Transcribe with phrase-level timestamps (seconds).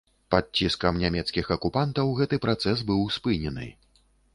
[0.35, 3.75] Пад ціскам нямецкіх акупантаў гэты працэс быў спынены.